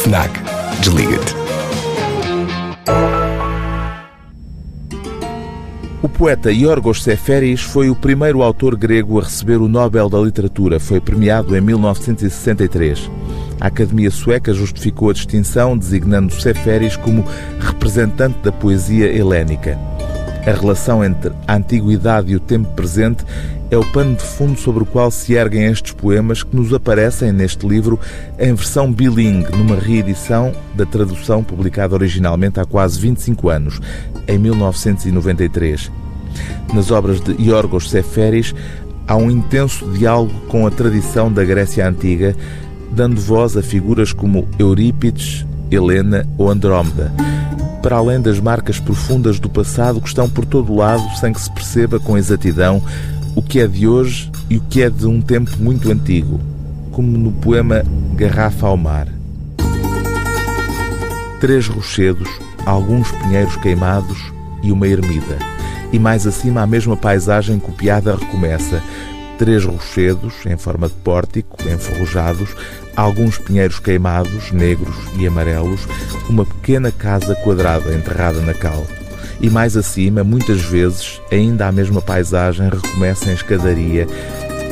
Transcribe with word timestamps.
FNAC. 0.00 0.30
Desliga-te. 0.80 1.34
O 6.02 6.08
poeta 6.08 6.50
Yorgos 6.50 7.02
Seferis 7.02 7.60
foi 7.60 7.90
o 7.90 7.94
primeiro 7.94 8.40
autor 8.42 8.76
grego 8.76 9.20
a 9.20 9.24
receber 9.24 9.58
o 9.58 9.68
Nobel 9.68 10.08
da 10.08 10.18
Literatura. 10.18 10.80
Foi 10.80 11.02
premiado 11.02 11.54
em 11.54 11.60
1963. 11.60 13.10
A 13.60 13.66
Academia 13.66 14.10
Sueca 14.10 14.54
justificou 14.54 15.10
a 15.10 15.12
distinção, 15.12 15.76
designando 15.76 16.32
Seferis 16.32 16.96
como 16.96 17.22
representante 17.58 18.38
da 18.42 18.50
poesia 18.50 19.06
helénica. 19.06 19.78
A 20.46 20.50
relação 20.50 21.04
entre 21.04 21.30
a 21.46 21.56
antiguidade 21.56 22.32
e 22.32 22.36
o 22.36 22.40
tempo 22.40 22.70
presente 22.70 23.22
é 23.70 23.78
o 23.78 23.84
pano 23.84 24.16
de 24.16 24.22
fundo 24.22 24.58
sobre 24.58 24.82
o 24.82 24.86
qual 24.86 25.10
se 25.10 25.34
erguem 25.34 25.66
estes 25.66 25.92
poemas 25.92 26.42
que 26.42 26.56
nos 26.56 26.74
aparecem 26.74 27.32
neste 27.32 27.66
livro 27.66 28.00
em 28.38 28.52
versão 28.52 28.92
bilingue, 28.92 29.56
numa 29.56 29.76
reedição 29.76 30.52
da 30.74 30.84
tradução 30.84 31.42
publicada 31.42 31.94
originalmente 31.94 32.58
há 32.58 32.64
quase 32.64 33.00
25 33.00 33.48
anos, 33.48 33.80
em 34.26 34.38
1993. 34.38 35.90
Nas 36.74 36.90
obras 36.90 37.20
de 37.20 37.40
Yorgos 37.40 37.90
Seferis 37.90 38.54
há 39.06 39.16
um 39.16 39.30
intenso 39.30 39.88
diálogo 39.90 40.34
com 40.48 40.66
a 40.66 40.70
tradição 40.70 41.32
da 41.32 41.44
Grécia 41.44 41.86
Antiga, 41.86 42.34
dando 42.90 43.20
voz 43.20 43.56
a 43.56 43.62
figuras 43.62 44.12
como 44.12 44.48
Eurípides, 44.58 45.46
Helena 45.70 46.26
ou 46.36 46.50
Andrómeda 46.50 47.12
para 47.82 47.96
além 47.96 48.20
das 48.20 48.38
marcas 48.38 48.78
profundas 48.78 49.38
do 49.38 49.48
passado 49.48 50.02
que 50.02 50.08
estão 50.08 50.28
por 50.28 50.44
todo 50.44 50.74
lado 50.74 51.02
sem 51.18 51.32
que 51.32 51.40
se 51.40 51.50
perceba 51.50 51.98
com 51.98 52.18
exatidão 52.18 52.82
o 53.34 53.42
que 53.42 53.60
é 53.60 53.66
de 53.66 53.86
hoje 53.86 54.30
e 54.48 54.56
o 54.56 54.60
que 54.60 54.82
é 54.82 54.90
de 54.90 55.06
um 55.06 55.20
tempo 55.20 55.50
muito 55.58 55.90
antigo, 55.90 56.40
como 56.90 57.16
no 57.16 57.32
poema 57.32 57.84
Garrafa 58.14 58.66
ao 58.66 58.76
Mar. 58.76 59.06
Três 61.40 61.68
rochedos, 61.68 62.28
alguns 62.66 63.10
pinheiros 63.12 63.56
queimados 63.56 64.18
e 64.62 64.72
uma 64.72 64.86
ermida. 64.86 65.38
E 65.92 65.98
mais 65.98 66.26
acima 66.26 66.62
a 66.62 66.66
mesma 66.66 66.96
paisagem 66.96 67.58
copiada 67.58 68.14
recomeça. 68.14 68.82
Três 69.38 69.64
rochedos, 69.64 70.34
em 70.44 70.56
forma 70.56 70.86
de 70.86 70.94
pórtico, 70.94 71.56
enferrujados, 71.66 72.54
alguns 72.94 73.38
pinheiros 73.38 73.78
queimados, 73.78 74.52
negros 74.52 74.94
e 75.18 75.26
amarelos, 75.26 75.80
uma 76.28 76.44
pequena 76.44 76.92
casa 76.92 77.34
quadrada 77.36 77.94
enterrada 77.94 78.40
na 78.42 78.52
cal. 78.52 78.84
E 79.40 79.48
mais 79.48 79.76
acima, 79.76 80.22
muitas 80.22 80.60
vezes, 80.60 81.20
ainda 81.32 81.66
a 81.66 81.72
mesma 81.72 82.02
paisagem 82.02 82.68
recomeça 82.68 83.30
em 83.30 83.34
escadaria 83.34 84.06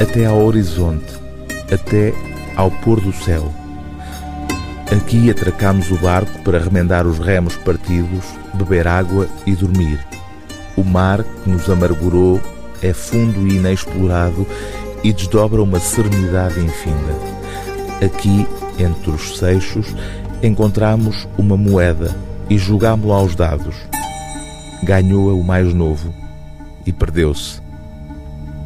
até 0.00 0.26
ao 0.26 0.44
horizonte, 0.44 1.14
até 1.72 2.12
ao 2.54 2.70
pôr 2.70 3.00
do 3.00 3.12
céu. 3.12 3.52
Aqui 4.90 5.30
atracamos 5.30 5.90
o 5.90 5.96
barco 5.96 6.42
para 6.42 6.58
remendar 6.58 7.06
os 7.06 7.18
remos 7.18 7.56
partidos, 7.56 8.24
beber 8.54 8.86
água 8.86 9.26
e 9.46 9.54
dormir. 9.54 9.98
O 10.76 10.84
mar 10.84 11.24
que 11.24 11.50
nos 11.50 11.68
amargurou 11.68 12.40
é 12.82 12.92
fundo 12.92 13.46
e 13.46 13.56
inexplorado 13.56 14.46
e 15.02 15.12
desdobra 15.12 15.62
uma 15.62 15.80
serenidade 15.80 16.60
infinda. 16.60 17.14
Aqui, 18.04 18.46
entre 18.78 19.10
os 19.10 19.38
seixos, 19.38 19.94
encontramos 20.42 21.26
uma 21.36 21.56
moeda 21.56 22.14
e 22.48 22.56
jogámo-la 22.56 23.16
aos 23.16 23.34
dados. 23.34 23.74
Ganhou-a 24.82 25.34
o 25.34 25.44
mais 25.44 25.72
novo 25.74 26.12
e 26.86 26.92
perdeu-se. 26.92 27.60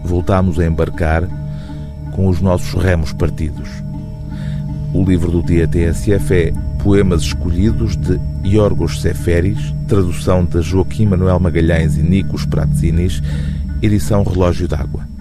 Voltámos 0.04 0.58
a 0.58 0.66
embarcar 0.66 1.28
com 2.12 2.28
os 2.28 2.40
nossos 2.40 2.74
remos 2.82 3.12
partidos. 3.12 3.68
O 4.92 5.02
livro 5.04 5.30
do 5.30 5.42
dia 5.42 5.66
TSF 5.66 6.34
é 6.34 6.52
Poemas 6.82 7.22
Escolhidos 7.22 7.96
de 7.96 8.20
Yorgos 8.44 9.00
Seferis, 9.00 9.74
tradução 9.88 10.44
de 10.44 10.60
Joaquim 10.60 11.06
Manuel 11.06 11.40
Magalhães 11.40 11.96
e 11.96 12.02
Nicos 12.02 12.44
Pratzinis, 12.44 13.22
edição 13.80 14.22
Relógio 14.22 14.68
d'Água. 14.68 15.11